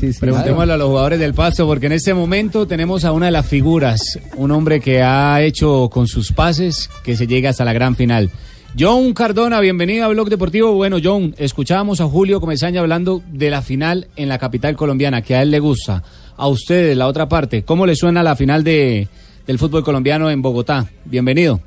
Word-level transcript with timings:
Sí, 0.00 0.12
sí, 0.12 0.20
Preguntémosle 0.20 0.66
claro. 0.66 0.74
a 0.74 0.76
los 0.76 0.88
jugadores 0.90 1.18
del 1.18 1.34
Pasto, 1.34 1.66
porque 1.66 1.86
en 1.86 1.92
este 1.92 2.14
momento 2.14 2.68
tenemos 2.68 3.04
a 3.04 3.10
una 3.10 3.26
de 3.26 3.32
las 3.32 3.48
figuras, 3.48 4.20
un 4.36 4.52
hombre 4.52 4.78
que 4.78 5.02
ha 5.02 5.42
hecho 5.42 5.90
con 5.90 6.06
sus 6.06 6.30
pases 6.30 6.88
que 7.02 7.16
se 7.16 7.26
llega 7.26 7.50
hasta 7.50 7.64
la 7.64 7.72
gran 7.72 7.96
final. 7.96 8.30
John 8.78 9.12
Cardona, 9.12 9.58
bienvenido 9.58 10.04
a 10.04 10.08
Blog 10.10 10.28
Deportivo. 10.28 10.72
Bueno, 10.74 10.98
John, 11.02 11.34
escuchábamos 11.36 12.00
a 12.00 12.04
Julio 12.04 12.38
Comesaña 12.38 12.80
hablando 12.80 13.20
de 13.26 13.50
la 13.50 13.60
final 13.60 14.06
en 14.14 14.28
la 14.28 14.38
capital 14.38 14.76
colombiana, 14.76 15.20
que 15.20 15.34
a 15.34 15.42
él 15.42 15.50
le 15.50 15.58
gusta. 15.58 16.04
A 16.36 16.46
ustedes, 16.46 16.96
la 16.96 17.08
otra 17.08 17.28
parte, 17.28 17.64
¿cómo 17.64 17.84
le 17.84 17.96
suena 17.96 18.22
la 18.22 18.36
final 18.36 18.62
de, 18.62 19.08
del 19.48 19.58
fútbol 19.58 19.82
colombiano 19.82 20.30
en 20.30 20.40
Bogotá? 20.40 20.86
Bienvenido. 21.06 21.58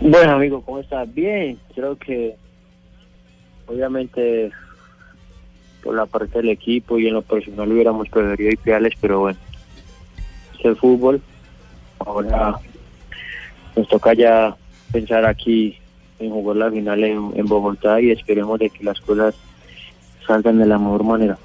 Bueno, 0.00 0.36
amigo, 0.36 0.62
¿cómo 0.62 0.78
estás? 0.78 1.12
Bien, 1.12 1.58
creo 1.74 1.98
que 1.98 2.34
obviamente 3.66 4.50
por 5.82 5.94
la 5.94 6.06
parte 6.06 6.38
del 6.38 6.50
equipo 6.50 6.98
y 6.98 7.08
en 7.08 7.14
lo 7.14 7.22
personal 7.22 7.70
hubiéramos 7.70 8.08
preferido 8.08 8.52
ideales, 8.52 8.94
pero 9.00 9.20
bueno, 9.20 9.38
es 10.58 10.64
el 10.64 10.76
fútbol. 10.76 11.20
Ahora 11.98 12.56
nos 13.76 13.88
toca 13.88 14.14
ya 14.14 14.56
pensar 14.92 15.24
aquí 15.24 15.76
en 16.18 16.30
jugar 16.30 16.56
la 16.56 16.70
final 16.70 17.02
en, 17.04 17.32
en 17.34 17.46
Bogotá 17.46 18.00
y 18.00 18.10
esperemos 18.10 18.58
de 18.58 18.70
que 18.70 18.84
las 18.84 19.00
cosas 19.00 19.34
salgan 20.26 20.58
de 20.58 20.66
la 20.66 20.78
mejor 20.78 21.04
manera. 21.04 21.38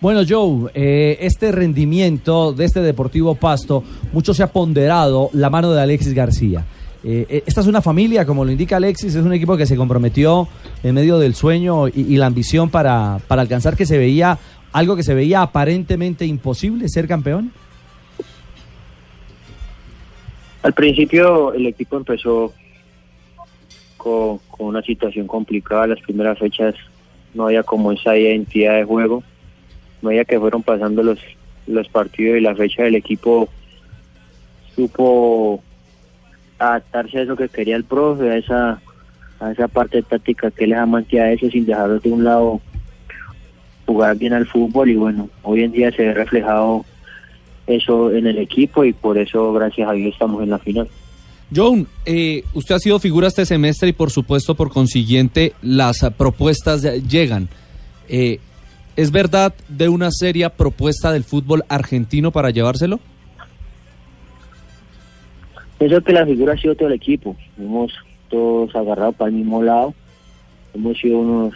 Bueno, 0.00 0.20
Joe, 0.28 0.70
eh, 0.74 1.16
este 1.20 1.50
rendimiento 1.52 2.52
de 2.52 2.66
este 2.66 2.80
Deportivo 2.80 3.34
Pasto, 3.34 3.82
mucho 4.12 4.34
se 4.34 4.42
ha 4.42 4.52
ponderado 4.52 5.30
la 5.32 5.48
mano 5.48 5.72
de 5.72 5.80
Alexis 5.80 6.12
García. 6.12 6.64
Eh, 7.08 7.24
eh, 7.28 7.42
esta 7.46 7.60
es 7.60 7.68
una 7.68 7.80
familia, 7.80 8.26
como 8.26 8.44
lo 8.44 8.50
indica 8.50 8.78
Alexis, 8.78 9.14
es 9.14 9.24
un 9.24 9.32
equipo 9.32 9.56
que 9.56 9.64
se 9.64 9.76
comprometió 9.76 10.48
en 10.82 10.92
medio 10.92 11.20
del 11.20 11.36
sueño 11.36 11.86
y, 11.86 12.16
la 12.16 12.26
ambición 12.26 12.68
para, 12.68 13.20
para 13.28 13.42
alcanzar 13.42 13.76
que 13.76 13.86
se 13.86 13.96
veía 13.96 14.40
algo 14.72 14.96
que 14.96 15.04
se 15.04 15.14
veía 15.14 15.40
aparentemente 15.40 16.26
imposible, 16.26 16.88
ser 16.88 17.06
campeón. 17.06 17.52
Al 20.64 20.72
principio 20.72 21.54
el 21.54 21.66
equipo 21.66 21.96
empezó 21.96 22.52
con, 23.96 24.38
con 24.50 24.66
una 24.66 24.82
situación 24.82 25.28
complicada. 25.28 25.86
Las 25.86 26.00
primeras 26.00 26.40
fechas 26.40 26.74
no 27.34 27.46
había 27.46 27.62
como 27.62 27.92
esa 27.92 28.16
identidad 28.16 28.74
de 28.74 28.84
juego. 28.84 29.22
No 30.02 30.08
había 30.08 30.24
que 30.24 30.40
fueron 30.40 30.64
pasando 30.64 31.04
los, 31.04 31.20
los 31.68 31.88
partidos 31.88 32.36
y 32.36 32.40
la 32.40 32.56
fecha 32.56 32.82
del 32.82 32.96
equipo 32.96 33.48
supo 34.74 35.62
adaptarse 36.58 37.18
a 37.18 37.22
eso 37.22 37.36
que 37.36 37.48
quería 37.48 37.76
el 37.76 37.84
profe, 37.84 38.30
a 38.30 38.36
esa, 38.36 38.80
a 39.40 39.52
esa 39.52 39.68
parte 39.68 40.02
táctica 40.02 40.50
que 40.50 40.66
les 40.66 40.78
amante 40.78 41.20
a 41.20 41.32
eso 41.32 41.50
sin 41.50 41.66
dejar 41.66 42.00
de 42.00 42.10
un 42.10 42.24
lado 42.24 42.60
jugar 43.86 44.16
bien 44.16 44.32
al 44.32 44.46
fútbol 44.46 44.90
y 44.90 44.96
bueno, 44.96 45.28
hoy 45.42 45.62
en 45.62 45.72
día 45.72 45.92
se 45.92 46.02
ve 46.02 46.14
reflejado 46.14 46.84
eso 47.66 48.12
en 48.12 48.26
el 48.26 48.38
equipo 48.38 48.84
y 48.84 48.92
por 48.92 49.18
eso 49.18 49.52
gracias 49.52 49.88
a 49.88 49.92
Dios 49.92 50.12
estamos 50.12 50.42
en 50.42 50.50
la 50.50 50.58
final. 50.58 50.88
John, 51.54 51.86
eh, 52.04 52.42
usted 52.54 52.74
ha 52.74 52.78
sido 52.80 52.98
figura 52.98 53.28
este 53.28 53.46
semestre 53.46 53.90
y 53.90 53.92
por 53.92 54.10
supuesto 54.10 54.56
por 54.56 54.70
consiguiente 54.70 55.52
las 55.62 56.04
propuestas 56.16 56.82
llegan. 57.08 57.48
Eh, 58.08 58.40
¿Es 58.96 59.10
verdad 59.10 59.54
de 59.68 59.88
una 59.88 60.10
seria 60.10 60.48
propuesta 60.48 61.12
del 61.12 61.22
fútbol 61.22 61.64
argentino 61.68 62.32
para 62.32 62.50
llevárselo? 62.50 62.98
Pienso 65.78 66.00
que 66.02 66.12
la 66.12 66.24
figura 66.24 66.54
ha 66.54 66.58
sido 66.58 66.74
todo 66.74 66.88
el 66.88 66.94
equipo. 66.94 67.36
Hemos 67.58 67.92
todos 68.28 68.74
agarrado 68.74 69.12
para 69.12 69.28
el 69.28 69.36
mismo 69.36 69.62
lado. 69.62 69.94
Hemos 70.74 70.98
sido 70.98 71.18
unos, 71.18 71.54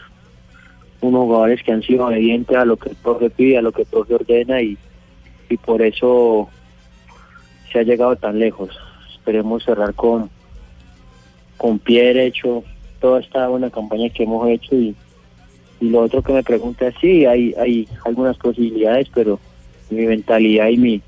unos 1.01 1.23
jugadores 1.23 1.63
que 1.63 1.73
han 1.73 1.83
sido 1.83 2.07
obedientes 2.07 2.57
a 2.57 2.65
lo 2.65 2.77
que 2.77 2.91
el 2.91 2.97
profe 2.97 3.31
pide, 3.31 3.59
a 3.59 3.63
lo 3.63 3.73
que 3.73 3.83
el 3.83 3.89
profe 3.89 4.15
ordena 4.15 4.61
y, 4.61 4.77
y 5.49 5.57
por 5.57 5.81
eso 5.83 6.49
se 7.73 7.79
ha 7.79 7.83
llegado 7.83 8.15
tan 8.17 8.39
lejos. 8.39 8.71
Esperemos 9.15 9.65
cerrar 9.65 9.95
con, 9.95 10.29
con 11.57 11.79
pie 11.79 12.05
derecho 12.05 12.63
toda 13.01 13.21
esta 13.21 13.49
buena 13.49 13.71
campaña 13.71 14.11
que 14.11 14.25
hemos 14.25 14.49
hecho 14.49 14.75
y, 14.75 14.95
y 15.81 15.89
lo 15.89 16.01
otro 16.01 16.23
que 16.23 16.35
me 16.35 16.43
pregunta 16.43 16.93
sí, 17.01 17.25
hay, 17.25 17.55
hay 17.59 17.89
algunas 18.05 18.37
posibilidades, 18.37 19.09
pero 19.15 19.41
mi 19.89 20.05
mentalidad 20.05 20.69
y 20.69 20.77
mi, 20.77 21.03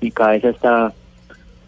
mi 0.00 0.10
cabeza 0.10 0.50
está 0.50 0.92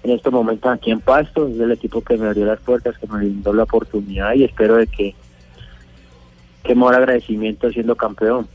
en 0.04 0.10
estos 0.10 0.32
momentos 0.32 0.70
aquí 0.70 0.90
en 0.90 1.00
Pasto, 1.00 1.48
es 1.48 1.58
el 1.58 1.72
equipo 1.72 2.02
que 2.02 2.16
me 2.16 2.26
abrió 2.26 2.44
las 2.44 2.60
puertas, 2.60 2.96
que 2.98 3.06
me 3.06 3.18
brindó 3.18 3.52
la 3.54 3.62
oportunidad 3.62 4.34
y 4.34 4.44
espero 4.44 4.76
de 4.76 4.86
que 4.86 5.14
que 6.62 6.74
mejor 6.74 6.94
agradecimiento 6.94 7.70
siendo 7.70 7.94
campeón. 7.94 8.46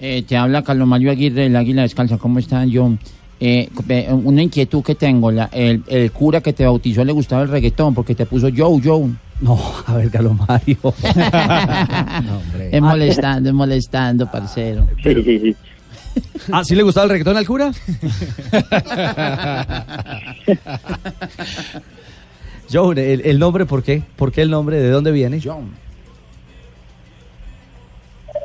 Eh, 0.00 0.22
te 0.26 0.36
habla 0.36 0.62
Carlos 0.62 0.88
Mario 0.88 1.10
Aguirre 1.10 1.42
del 1.42 1.56
Águila 1.56 1.82
Descalza. 1.82 2.18
¿Cómo 2.18 2.38
estás, 2.38 2.68
John? 2.72 2.98
Eh, 3.38 3.68
una 4.10 4.42
inquietud 4.42 4.82
que 4.82 4.94
tengo. 4.94 5.30
La, 5.30 5.48
el, 5.52 5.82
el 5.86 6.10
cura 6.10 6.40
que 6.40 6.52
te 6.52 6.64
bautizó 6.64 7.04
le 7.04 7.12
gustaba 7.12 7.42
el 7.42 7.48
reggaetón 7.48 7.94
porque 7.94 8.14
te 8.14 8.26
puso 8.26 8.48
Joe, 8.54 8.80
Joe. 8.82 9.10
No, 9.38 9.60
a 9.84 9.94
ver, 9.94 10.10
Carlos 10.10 10.32
Mario. 10.48 10.78
Es 12.72 12.80
molestando, 12.80 13.50
es 13.50 13.54
molestando, 13.54 14.30
parcero. 14.30 14.88
Sí, 15.02 15.14
sí, 15.22 15.38
sí. 15.38 15.56
¿Ah, 16.52 16.64
sí 16.64 16.74
le 16.74 16.82
gustaba 16.82 17.04
el 17.04 17.10
reggaetón 17.10 17.36
al 17.36 17.46
cura? 17.46 17.72
Joe, 22.72 23.14
el, 23.24 23.38
nombre, 23.38 23.66
¿por 23.66 23.82
qué? 23.82 24.02
¿Por 24.16 24.32
qué 24.32 24.42
el 24.42 24.50
nombre? 24.50 24.78
¿De 24.78 24.90
dónde 24.90 25.12
viene? 25.12 25.40
John. 25.42 25.70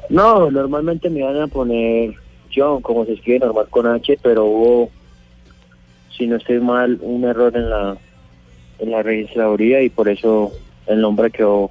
No, 0.10 0.52
normalmente 0.52 1.10
me 1.10 1.20
iban 1.20 1.42
a 1.42 1.48
poner 1.48 2.14
John, 2.54 2.82
como 2.82 3.06
se 3.06 3.14
escribe 3.14 3.40
normal 3.40 3.68
con 3.70 3.88
H, 3.88 4.20
pero 4.22 4.46
hubo, 4.46 4.90
si 6.16 6.28
no 6.28 6.36
estoy 6.36 6.60
mal, 6.60 7.00
un 7.02 7.24
error 7.24 7.56
en 7.56 7.70
la 7.70 7.98
en 8.82 8.92
la 8.92 9.04
registraduría 9.04 9.82
y 9.84 9.90
por 9.90 10.10
eso 10.10 10.52
el 10.88 11.02
nombre 11.02 11.32
quedó 11.32 11.70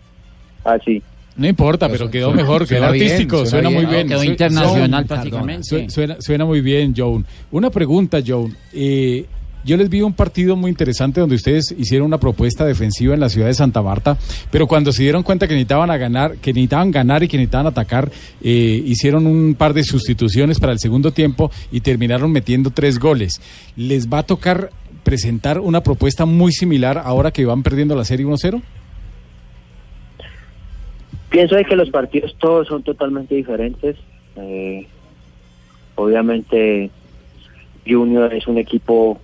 así. 0.65 1.03
No 1.41 1.49
importa, 1.49 1.89
pero 1.89 2.11
quedó 2.11 2.33
mejor, 2.33 2.67
quedó 2.67 2.79
suena 2.81 2.93
bien, 2.93 3.05
artístico, 3.07 3.47
suena 3.47 3.71
muy 3.71 3.87
bien. 3.87 4.09
Quedó 4.09 4.23
internacional 4.25 4.91
John, 5.01 5.07
prácticamente. 5.07 5.65
su- 5.65 5.91
Suena, 5.91 6.17
suena 6.21 6.45
muy 6.45 6.61
bien, 6.61 6.93
Joan. 6.95 7.25
Una 7.51 7.71
pregunta, 7.71 8.19
Joan. 8.25 8.55
Eh, 8.75 9.25
yo 9.65 9.77
les 9.79 9.89
vi 9.89 10.03
un 10.03 10.13
partido 10.13 10.55
muy 10.57 10.71
interesante 10.71 11.19
donde 11.21 11.37
ustedes 11.37 11.75
hicieron 11.79 12.07
una 12.07 12.19
propuesta 12.21 12.65
defensiva 12.67 13.15
en 13.15 13.21
la 13.21 13.29
ciudad 13.31 13.47
de 13.47 13.55
Santa 13.55 13.81
Marta, 13.81 14.19
pero 14.51 14.67
cuando 14.67 14.93
se 14.93 15.03
dieron 15.03 15.23
cuenta 15.23 15.47
que 15.49 15.55
necesitaban 15.55 15.91
a 15.91 15.97
ganar, 15.97 16.37
que 16.37 16.53
necesitaban 16.53 16.91
ganar 16.91 17.23
y 17.23 17.29
que 17.29 17.37
necesitaban 17.39 17.67
atacar, 17.67 18.11
eh, 18.43 18.83
hicieron 18.87 19.27
un 19.27 19.55
par 19.55 19.73
de 19.73 19.83
sustituciones 19.83 20.59
para 20.61 20.73
el 20.73 20.79
segundo 20.79 21.11
tiempo 21.11 21.51
y 21.73 21.81
terminaron 21.81 22.31
metiendo 22.33 22.71
tres 22.71 22.99
goles. 22.99 23.41
¿Les 23.77 24.09
va 24.09 24.19
a 24.19 24.23
tocar 24.25 24.71
presentar 25.05 25.59
una 25.59 25.83
propuesta 25.83 26.27
muy 26.27 26.53
similar 26.53 26.99
ahora 26.99 27.31
que 27.31 27.45
van 27.47 27.63
perdiendo 27.63 27.95
la 27.97 28.05
serie 28.05 28.27
1-0? 28.27 28.61
Pienso 31.31 31.55
de 31.55 31.65
que 31.65 31.77
los 31.77 31.91
partidos 31.91 32.35
todos 32.39 32.67
son 32.67 32.83
totalmente 32.83 33.37
diferentes. 33.37 33.97
Eh, 34.37 34.87
obviamente 35.95 36.91
Junior 37.87 38.35
es 38.35 38.47
un 38.47 38.59
equipo 38.59 39.21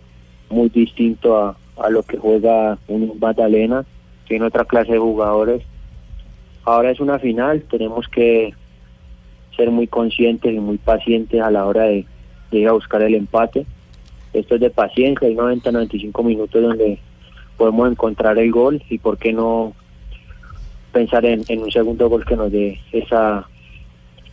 muy 0.48 0.68
distinto 0.68 1.36
a, 1.36 1.56
a 1.78 1.90
lo 1.90 2.02
que 2.04 2.16
juega 2.16 2.78
un 2.88 3.18
Magdalena, 3.18 3.84
tiene 4.26 4.46
otra 4.46 4.64
clase 4.64 4.92
de 4.92 4.98
jugadores. 4.98 5.62
Ahora 6.64 6.90
es 6.90 7.00
una 7.00 7.18
final, 7.18 7.62
tenemos 7.62 8.08
que 8.08 8.54
ser 9.56 9.70
muy 9.70 9.86
conscientes 9.86 10.54
y 10.54 10.58
muy 10.58 10.78
pacientes 10.78 11.40
a 11.40 11.50
la 11.50 11.66
hora 11.66 11.84
de, 11.84 12.06
de 12.50 12.58
ir 12.58 12.68
a 12.68 12.72
buscar 12.72 13.02
el 13.02 13.14
empate. 13.14 13.66
Esto 14.32 14.56
es 14.56 14.60
de 14.60 14.70
paciencia, 14.70 15.26
hay 15.28 15.34
90, 15.34 15.72
95 15.72 16.22
minutos 16.22 16.62
donde 16.62 16.98
podemos 17.56 17.90
encontrar 17.90 18.38
el 18.38 18.50
gol 18.50 18.82
y 18.90 18.98
por 18.98 19.18
qué 19.18 19.32
no 19.32 19.72
pensar 20.92 21.24
en, 21.24 21.42
en 21.48 21.62
un 21.62 21.70
segundo 21.70 22.08
gol 22.08 22.24
que 22.24 22.36
nos 22.36 22.50
dé 22.50 22.78
esa, 22.92 23.46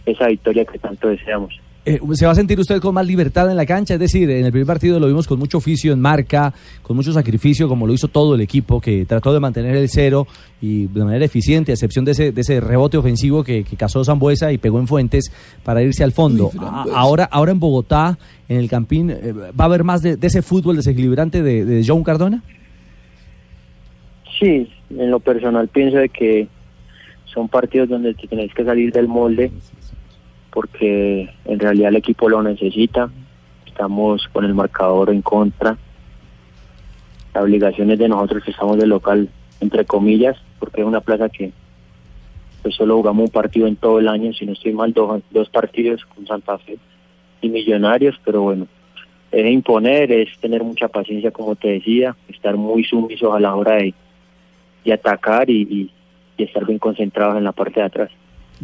esa 0.06 0.28
victoria 0.28 0.66
que 0.66 0.80
tanto 0.80 1.10
deseamos. 1.10 1.54
Eh, 1.86 2.00
¿Se 2.14 2.26
va 2.26 2.32
a 2.32 2.36
sentir 2.36 2.58
usted 2.62 2.80
con 2.80 2.94
más 2.94 3.06
libertad 3.06 3.52
en 3.52 3.58
la 3.58 3.66
cancha? 3.66 3.96
Es 3.96 4.00
decir, 4.00 4.30
en 4.30 4.46
el 4.46 4.52
primer 4.54 4.66
partido 4.68 5.02
lo 5.02 5.08
vimos 5.08 5.28
con 5.28 5.38
mucho 5.38 5.58
oficio 5.58 5.92
en 5.92 6.00
marca, 6.00 6.54
con 6.82 6.96
mucho 6.96 7.12
sacrificio, 7.12 7.68
como 7.68 7.86
lo 7.86 7.92
hizo 7.92 8.08
todo 8.08 8.36
el 8.36 8.42
equipo, 8.42 8.80
que 8.80 9.04
trató 9.04 9.34
de 9.34 9.42
mantener 9.42 9.76
el 9.76 9.90
cero 9.90 10.26
y 10.62 10.86
de 10.88 11.04
manera 11.04 11.26
eficiente, 11.26 11.74
a 11.74 11.76
excepción 11.76 12.06
de 12.06 12.12
ese, 12.14 12.32
de 12.32 12.40
ese 12.40 12.62
rebote 12.62 12.96
ofensivo 12.96 13.44
que, 13.44 13.66
que 13.66 13.76
cazó 13.76 14.02
Zambuesa 14.06 14.54
y 14.54 14.60
pegó 14.60 14.80
en 14.80 14.88
Fuentes 14.88 15.30
para 15.66 15.84
irse 15.84 16.06
al 16.06 16.14
fondo. 16.14 16.52
A- 16.58 16.86
ahora, 16.96 17.26
ahora 17.26 17.52
en 17.52 17.60
Bogotá, 17.60 18.18
en 18.48 18.60
el 18.60 18.70
Campín, 18.70 19.10
eh, 19.10 19.34
¿va 19.34 19.66
a 19.66 19.66
haber 19.66 19.84
más 19.84 20.02
de, 20.02 20.16
de 20.16 20.28
ese 20.28 20.42
fútbol 20.42 20.78
desequilibrante 20.78 21.44
de, 21.44 21.66
de 21.66 21.84
John 21.86 22.02
Cardona? 22.06 22.42
Sí, 24.40 24.70
en 25.00 25.12
lo 25.12 25.20
personal 25.20 25.68
pienso 25.68 25.98
de 25.98 26.10
que 26.10 26.48
son 27.26 27.48
partidos 27.50 27.90
donde 27.90 28.14
te 28.14 28.28
tenés 28.28 28.54
que 28.54 28.64
salir 28.64 28.92
del 28.92 29.08
molde 29.08 29.52
porque 30.54 31.30
en 31.46 31.60
realidad 31.60 31.90
el 31.90 31.96
equipo 31.96 32.30
lo 32.30 32.44
necesita. 32.44 33.10
Estamos 33.66 34.28
con 34.32 34.46
el 34.46 34.54
marcador 34.54 35.10
en 35.10 35.24
contra. 35.24 35.78
La 37.34 37.42
obligación 37.42 37.90
es 37.90 37.98
de 37.98 38.08
nosotros 38.08 38.44
que 38.44 38.52
estamos 38.52 38.78
de 38.78 38.86
local, 38.86 39.30
entre 39.60 39.86
comillas, 39.86 40.38
porque 40.60 40.82
es 40.82 40.88
una 40.88 41.02
plaza 41.02 41.30
que 41.30 41.52
pues 42.62 42.76
solo 42.76 42.98
jugamos 42.98 43.26
un 43.26 43.32
partido 43.32 43.68
en 43.68 43.76
todo 43.76 44.00
el 44.00 44.08
año, 44.08 44.32
si 44.32 44.46
no 44.46 44.54
estoy 44.54 44.74
mal, 44.74 44.94
dos, 44.94 45.22
dos 45.32 45.50
partidos 45.50 46.06
con 46.06 46.26
Santa 46.26 46.58
Fe 46.60 46.78
y 47.42 47.50
Millonarios, 47.50 48.18
pero 48.24 48.44
bueno, 48.44 48.68
es 49.32 49.52
imponer, 49.52 50.12
es 50.12 50.38
tener 50.40 50.64
mucha 50.64 50.88
paciencia, 50.88 51.32
como 51.32 51.56
te 51.56 51.72
decía, 51.72 52.16
estar 52.30 52.56
muy 52.56 52.86
sumisos 52.86 53.36
a 53.36 53.40
la 53.40 53.54
hora 53.54 53.76
de, 53.76 53.94
de 54.86 54.94
atacar 54.94 55.50
y, 55.50 55.62
y, 55.64 55.92
y 56.38 56.44
estar 56.44 56.66
bien 56.66 56.80
concentrados 56.80 57.38
en 57.38 57.44
la 57.44 57.52
parte 57.52 57.80
de 57.80 57.86
atrás. 57.86 58.10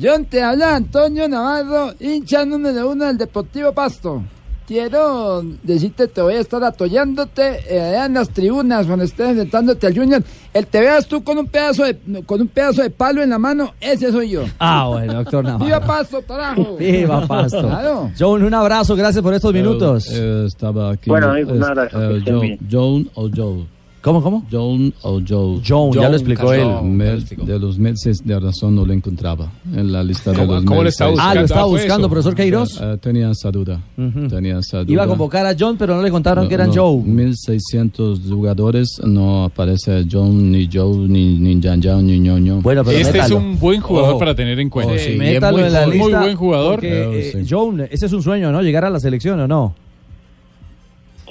John, 0.01 0.25
te 0.25 0.41
habla 0.41 0.75
Antonio 0.75 1.27
Navarro, 1.27 1.93
hincha 1.99 2.45
número 2.45 2.89
uno 2.89 3.05
del 3.05 3.17
Deportivo 3.17 3.71
Pasto. 3.73 4.23
Quiero 4.67 5.41
decirte, 5.63 6.07
te 6.07 6.21
voy 6.21 6.35
a 6.35 6.41
estar 6.41 6.63
atollándote 6.63 7.59
eh, 7.67 7.81
allá 7.81 8.05
en 8.05 8.13
las 8.13 8.29
tribunas 8.29 8.85
cuando 8.85 9.03
estés 9.03 9.29
enfrentándote 9.29 9.87
al 9.87 9.95
Junior. 9.97 10.21
El 10.53 10.67
te 10.67 10.79
veas 10.81 11.07
tú 11.07 11.23
con 11.23 11.39
un 11.39 11.47
pedazo 11.47 11.85
de 11.85 11.97
con 12.23 12.39
un 12.39 12.47
pedazo 12.49 12.83
de 12.83 12.91
palo 12.91 13.23
en 13.23 13.31
la 13.31 13.39
mano, 13.39 13.73
ese 13.81 14.11
soy 14.11 14.29
yo. 14.29 14.43
Ah, 14.59 14.87
bueno, 14.87 15.15
doctor 15.15 15.43
Navarro. 15.43 15.65
¡Viva 15.65 15.79
Pasto, 15.79 16.21
carajo! 16.21 16.75
Viva 16.77 17.25
Pasto. 17.25 17.61
Claro. 17.61 18.11
John, 18.17 18.43
un 18.43 18.53
abrazo, 18.53 18.95
gracias 18.95 19.23
por 19.23 19.33
estos 19.33 19.51
minutos. 19.51 20.07
Eh, 20.13 20.43
estaba 20.45 20.91
aquí. 20.91 21.09
Bueno, 21.09 21.35
Es- 21.35 21.47
eh, 21.49 22.21
John, 22.27 22.39
bien. 22.39 22.59
John 22.71 23.09
o 23.15 23.27
Joe. 23.35 23.65
¿Cómo, 24.01 24.23
cómo? 24.23 24.45
John 24.49 24.93
o 25.01 25.19
Joe. 25.27 25.59
John, 25.67 25.91
ya 25.91 26.07
lo 26.07 26.15
explicó 26.15 26.53
él. 26.53 26.65
Mel- 26.83 27.25
de 27.25 27.59
los 27.59 27.77
meses 27.77 28.19
de 28.23 28.39
razón 28.39 28.73
no 28.73 28.85
lo 28.85 28.93
encontraba 28.93 29.51
en 29.75 29.91
la 29.91 30.01
lista 30.03 30.31
de 30.31 30.37
¿Cómo- 30.37 30.53
los 30.53 30.63
cómo 30.63 30.83
está 30.83 31.05
Ah, 31.19 31.35
lo 31.35 31.41
estaba 31.41 31.63
Ah, 31.63 31.65
buscando, 31.65 32.07
eso. 32.07 32.09
profesor 32.09 32.33
Queiroz. 32.35 32.79
Eh, 32.81 32.97
tenía 33.01 33.29
esa 33.29 33.51
duda. 33.51 33.81
Ujú. 33.97 34.27
Tenía 34.29 34.59
esa 34.59 34.79
duda. 34.85 34.91
Iba 34.93 35.03
a 35.03 35.07
convocar 35.07 35.45
a 35.45 35.53
John, 35.59 35.75
pero 35.77 35.95
no 35.97 36.01
le 36.01 36.09
contaron 36.11 36.45
No, 36.45 36.47
que 36.47 36.55
eran 36.55 36.69
no, 36.69 36.75
Joe. 36.75 37.01
1600 37.03 38.21
jugadores, 38.29 39.01
no 39.03 39.43
aparece 39.43 40.05
John, 40.09 40.49
ni 40.49 40.69
Joe, 40.71 40.95
ni, 41.09 41.37
ni 41.37 41.61
Jan 41.61 41.81
Jan, 41.81 42.07
ni 42.07 42.19
Ñoño. 42.19 42.61
Bueno, 42.61 42.85
pero 42.85 42.97
Este 42.97 43.09
es 43.17 43.23
métalo. 43.29 43.37
un 43.37 43.59
buen 43.59 43.81
jugador 43.81 44.11
Ojo. 44.11 44.19
para 44.19 44.33
tener 44.33 44.57
en 44.61 44.69
cuenta. 44.69 44.93
Oh, 44.93 44.97
Sí, 44.97 45.11
es 45.11 45.17
métalo 45.17 45.57
muy, 45.57 45.67
en 45.67 45.73
la 45.73 45.85
muy 45.87 45.97
lista. 45.97 46.21
buen 46.21 46.35
jugador. 46.37 46.71
Porque, 46.75 47.19
eh, 47.19 47.31
sí. 47.33 47.47
John, 47.49 47.81
ese 47.91 48.05
es 48.05 48.13
un 48.13 48.23
sueño, 48.23 48.49
¿no? 48.51 48.61
Llegar 48.61 48.85
a 48.85 48.89
la 48.89 48.99
selección 49.01 49.39
o 49.41 49.47
no. 49.47 49.75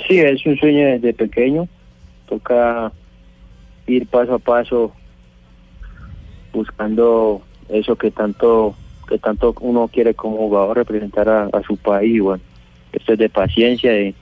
Sí, 0.06 0.18
es 0.18 0.44
un 0.46 0.56
sueño 0.58 0.86
desde 0.86 1.12
pequeño. 1.14 1.66
Toca 2.28 2.92
ir 3.86 4.06
paso 4.06 4.34
a 4.34 4.38
paso 4.38 4.92
buscando 6.52 7.42
eso 7.68 7.96
que 7.96 8.10
tanto 8.10 8.74
que 9.08 9.18
tanto 9.18 9.54
uno 9.60 9.88
quiere 9.88 10.12
como 10.14 10.36
jugador 10.36 10.76
representar 10.76 11.28
a, 11.28 11.44
a 11.46 11.62
su 11.62 11.76
país. 11.78 12.20
Bueno, 12.20 12.42
esto 12.92 13.14
es 13.14 13.18
de 13.18 13.30
paciencia, 13.30 13.90
de, 13.90 14.14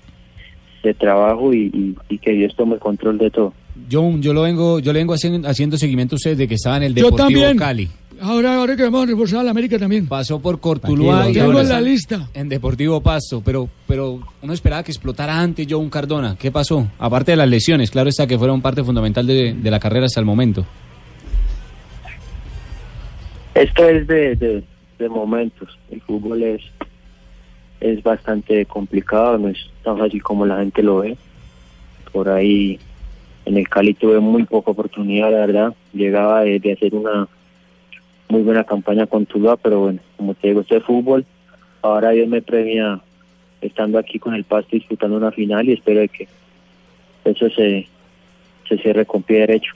de 0.85 0.95
trabajo 0.95 1.53
y, 1.53 1.67
y- 1.75 1.97
y 2.09 2.19
que 2.19 2.31
Dios 2.33 2.55
tome 2.55 2.75
el 2.75 2.81
control 2.81 3.19
de 3.19 3.31
todo. 3.31 3.53
John, 3.91 4.23
yo 4.23 4.33
lo 4.33 4.43
vengo, 4.43 4.79
yo 4.79 4.93
le 4.93 5.01
vengo 5.01 5.15
haciendo, 5.15 5.49
haciendo 5.49 5.77
seguimiento 5.77 6.15
a 6.15 6.17
usted 6.17 6.37
de 6.37 6.47
que 6.47 6.55
estaba 6.55 6.77
en 6.77 6.85
el 6.85 6.95
Yo 6.95 7.07
Deportivo 7.07 7.41
también. 7.41 7.57
Cali. 7.59 7.89
Ahora, 8.21 8.57
ahora 8.57 8.77
que 8.77 8.83
vamos 8.85 9.03
a 9.03 9.07
reforzar 9.07 9.41
a 9.41 9.43
la 9.45 9.51
América 9.51 9.79
también. 9.79 10.07
Pasó 10.07 10.41
por 10.41 10.59
Cortuluá 10.59 11.29
y 11.29 11.35
Tengo 11.35 11.61
en 11.61 11.69
la 11.69 11.81
lista. 11.81 12.29
En 12.33 12.49
Deportivo 12.49 13.01
Pasto, 13.01 13.43
pero, 13.45 13.69
pero 13.87 14.21
uno 14.43 14.53
esperaba 14.53 14.83
que 14.83 14.91
explotara 14.93 15.39
antes 15.39 15.67
John 15.69 15.91
Cardona. 15.91 16.37
¿Qué 16.39 16.51
pasó? 16.51 16.89
Aparte 16.99 17.33
de 17.33 17.37
las 17.37 17.49
lesiones, 17.49 17.91
claro 17.91 18.09
está 18.09 18.27
que 18.27 18.39
fueron 18.39 18.63
parte 18.63 18.83
fundamental 18.83 19.27
de, 19.27 19.55
de 19.55 19.71
la 19.71 19.79
carrera 19.79 20.07
hasta 20.07 20.21
el 20.21 20.27
momento. 20.27 20.65
Esto 23.55 23.89
es 23.89 24.07
de, 24.07 24.37
de, 24.37 24.65
de 24.99 25.09
momentos. 25.09 25.79
El 25.91 26.01
fútbol 26.01 26.43
es, 26.43 26.63
es 27.81 28.03
bastante 28.03 28.67
complicado, 28.67 29.39
no 29.39 29.49
es 29.49 29.59
tan 29.83 29.99
fácil 29.99 30.23
como 30.23 30.47
la 30.47 30.59
gente 30.59 30.83
lo 30.83 30.99
ve. 30.99 31.17
Por 32.13 32.29
ahí 32.29 32.79
en 33.45 33.57
el 33.57 33.69
Cali 33.69 33.95
tuve 33.95 34.21
muy 34.21 34.45
poca 34.45 34.71
oportunidad, 34.71 35.31
la 35.31 35.39
verdad. 35.39 35.75
Llegaba 35.93 36.43
de, 36.43 36.59
de 36.61 36.73
hacer 36.73 36.95
una 36.95 37.29
muy 38.29 38.43
buena 38.43 38.65
campaña 38.65 39.07
con 39.07 39.27
Tuluá, 39.27 39.57
pero 39.57 39.81
bueno, 39.81 40.01
como 40.17 40.35
te 40.35 40.49
digo, 40.49 40.61
esto 40.61 40.77
es 40.77 40.85
fútbol. 40.85 41.25
Ahora 41.83 42.11
Dios 42.11 42.29
me 42.29 42.43
premia 42.43 43.01
estando 43.61 43.99
aquí 43.99 44.19
con 44.19 44.35
el 44.35 44.45
Pasto 44.45 44.71
disputando 44.73 45.17
una 45.17 45.31
final 45.31 45.69
y 45.69 45.73
espero 45.73 46.01
de 46.01 46.09
que 46.09 46.29
eso 47.25 47.49
se, 47.51 47.87
se 48.69 48.79
cierre 48.79 49.07
con 49.07 49.23
pie 49.23 49.41
derecho. 49.41 49.73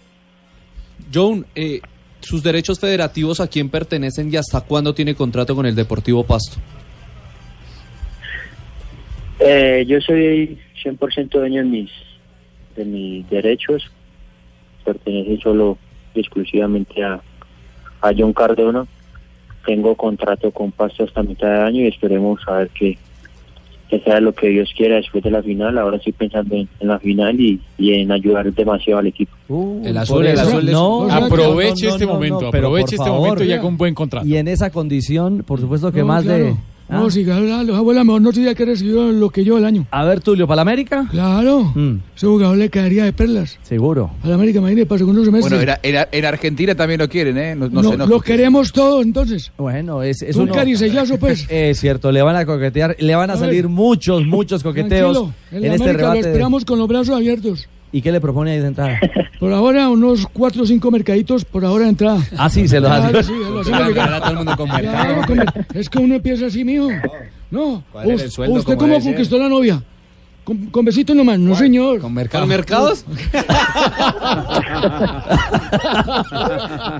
John, 1.13 1.47
eh, 1.55 1.81
sus 2.21 2.43
derechos 2.43 2.79
federativos 2.79 3.41
a 3.41 3.49
quién 3.49 3.69
pertenecen 3.69 4.33
y 4.33 4.37
hasta 4.37 4.61
cuándo 4.61 4.95
tiene 4.95 5.15
contrato 5.15 5.55
con 5.55 5.67
el 5.67 5.75
Deportivo 5.75 6.25
Pasto. 6.25 6.59
Eh, 9.41 9.85
yo 9.89 10.01
soy 10.01 10.59
100% 10.85 11.31
dueño 11.31 11.63
de 11.63 11.69
mis, 11.69 11.91
de 12.77 12.85
mis 12.85 13.31
derechos. 13.31 13.91
Pertenece 14.85 15.43
solo 15.43 15.79
y 16.15 16.21
exclusivamente 16.21 17.03
a, 17.03 17.21
a 18.01 18.13
John 18.17 18.33
Cardona. 18.33 18.87
Tengo 19.67 19.95
contrato 19.95 20.51
con 20.51 20.73
Pasto 20.73 21.05
hasta 21.05 21.23
mitad 21.23 21.49
de 21.49 21.61
año 21.63 21.83
y 21.83 21.89
esperemos 21.89 22.41
a 22.49 22.53
ver 22.59 22.71
que, 22.71 22.97
que 23.91 24.01
sea 24.01 24.19
lo 24.21 24.33
que 24.33 24.49
Dios 24.49 24.71
quiera 24.75 24.97
después 24.97 25.23
de 25.23 25.31
la 25.31 25.43
final. 25.43 25.77
Ahora 25.77 25.99
estoy 25.99 26.13
pensando 26.13 26.55
en, 26.55 26.67
en 26.81 26.89
la 26.89 26.99
final 26.99 27.39
y, 27.39 27.61
y 27.77 27.93
en 27.95 28.11
ayudar 28.11 28.53
demasiado 28.55 29.01
al 29.01 29.09
equipo. 29.09 29.33
Uh, 29.49 29.83
El 29.85 29.99
azul, 29.99 30.27
el 30.27 30.39
azul 30.39 30.67
es- 30.67 30.73
no, 30.73 31.07
no, 31.07 31.13
Aproveche 31.13 31.85
no, 31.87 31.91
no, 31.91 31.95
este 31.97 32.07
no, 32.07 32.13
momento, 32.15 32.47
aproveche 32.49 32.97
este 32.97 33.11
momento 33.11 33.35
favor, 33.37 33.47
y 33.47 33.53
haga 33.53 33.67
un 33.67 33.77
buen 33.77 33.95
contrato. 33.95 34.27
Y 34.27 34.37
en 34.37 34.49
esa 34.49 34.71
condición, 34.71 35.43
por 35.47 35.61
supuesto 35.61 35.93
que 35.93 36.01
No, 36.01 36.07
más 36.07 36.25
claro. 36.25 36.45
de... 36.45 36.55
No, 36.91 37.07
¿Ah? 37.07 37.11
si 37.11 37.25
gana 37.25 37.63
los 37.63 37.77
abuelos, 37.77 38.05
mejor 38.05 38.21
no 38.23 38.33
sería 38.33 38.55
que 38.55 38.65
recibió 38.65 39.13
lo 39.13 39.31
que 39.31 39.45
yo 39.45 39.57
el 39.59 39.65
año. 39.65 39.87
A 39.91 40.05
ver, 40.05 40.21
Tulio, 40.21 40.47
¿para 40.47 40.57
la 40.57 40.63
América? 40.63 41.07
Claro. 41.11 41.73
Mm, 41.75 41.99
Ese 42.17 42.27
jugador 42.27 42.57
le 42.57 42.69
caería 42.69 43.05
de 43.05 43.13
perlas. 43.13 43.59
seguro. 43.63 44.11
A 44.23 44.29
la 44.29 44.35
América, 44.35 44.59
imagínate, 44.59 44.87
para 44.87 44.99
segundo 44.99 45.25
semestre. 45.25 45.57
Bueno, 45.57 45.63
era- 45.63 45.81
era- 45.83 46.09
en 46.11 46.25
Argentina 46.25 46.75
también 46.75 47.01
lo 47.01 47.09
quieren, 47.09 47.39
¿eh? 47.39 47.55
No, 47.55 47.69
no 47.69 47.83
No, 47.83 47.91
se 47.93 47.97
lo 47.97 48.21
queremos 48.21 48.73
todos, 48.73 49.05
entonces. 49.05 49.53
Bueno, 49.57 50.03
es, 50.03 50.21
es 50.23 50.37
un 50.37 50.43
uno- 50.45 50.55
caricellazo, 50.55 51.19
pues. 51.19 51.47
Es 51.51 51.79
cierto, 51.81 52.11
le 52.13 52.23
van 52.23 52.37
a 52.37 52.45
coquetear, 52.45 52.97
le 52.99 53.15
van 53.15 53.31
a, 53.31 53.35
A 53.35 53.37
ver. 53.37 53.47
salir 53.47 53.69
muchos, 53.69 54.27
muchos 54.27 54.63
coqueteos 54.63 55.13
Tranquilo, 55.13 55.35
en, 55.53 55.65
en, 55.65 55.73
este 55.73 55.85
América 55.85 55.93
lo 55.93 55.99
rebate. 56.11 56.23
de- 56.23 56.29
esperamos 56.31 56.65
con 56.65 56.79
los 56.79 56.89
brazos 56.89 57.15
abiertos. 57.17 57.69
¿Y 57.93 58.03
qué 58.03 58.13
le 58.13 58.21
propone 58.21 58.53
ahí 58.53 58.61
de 58.61 58.69
entrada? 58.69 59.01
Por 59.41 59.53
ahora, 59.53 59.89
unos 59.89 60.27
cuatro 60.33 60.63
o 60.63 60.67
cinco 60.67 60.91
mercaditos 60.91 61.45
por 61.45 61.65
ahora 61.65 61.85
de 61.85 61.91
entrada. 61.91 62.21
Ah, 62.37 62.49
sí, 62.51 62.69
se 62.69 62.79
los 62.79 62.91
hace. 62.91 63.23
sí, 63.25 63.33
lo 63.51 63.61
hacemos 63.61 63.89
llegar. 63.89 64.09
Ahora 64.13 64.21
todo 64.21 64.31
el 64.31 64.37
mundo 64.37 64.57
con 64.57 64.71
mercado. 64.71 65.23
con- 65.27 65.45
es 65.75 65.89
que 65.89 65.99
uno 65.99 66.15
empieza 66.17 66.47
así, 66.47 66.65
mijo. 66.65 66.89
No, 67.51 67.83
¿Cuál 67.91 68.11
era 68.11 68.21
el 68.21 68.27
us- 68.27 68.33
sueldo? 68.35 68.57
¿usted 68.57 68.77
¿Cómo 68.77 68.95
ser? 69.01 69.13
conquistó 69.13 69.39
la 69.39 69.49
novia? 69.49 69.83
Con, 70.45 70.67
con 70.67 70.85
besitos 70.85 71.15
nomás, 71.17 71.39
no 71.39 71.55
señor. 71.55 72.01
Con 72.01 72.13
mercado. 72.15 72.47
mercados? 72.47 73.05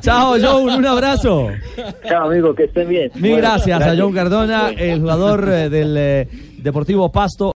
Chao, 0.01 0.37
John, 0.41 0.69
un 0.79 0.87
abrazo. 0.87 1.49
Chao, 2.09 2.31
amigo, 2.31 2.55
que 2.55 2.65
estén 2.65 2.89
bien. 2.89 3.11
Mil 3.15 3.33
Bueno, 3.33 3.37
gracias 3.49 3.83
a 3.83 3.95
John 3.97 4.13
Cardona, 4.13 4.71
el 4.71 5.01
jugador 5.01 5.49
eh, 5.53 5.69
del 5.71 5.95
eh, 5.97 6.29
Deportivo 6.59 7.11
Pasto. 7.11 7.49